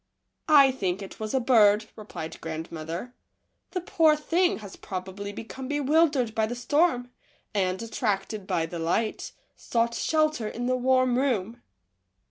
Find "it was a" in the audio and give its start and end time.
1.03-1.39